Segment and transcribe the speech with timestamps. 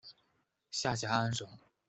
[0.71, 1.47] 下辖安省。